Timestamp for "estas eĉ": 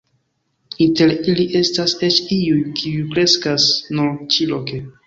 1.61-2.17